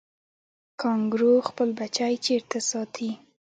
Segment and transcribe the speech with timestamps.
[0.81, 3.09] کانګارو خپل بچی چیرته ساتي؟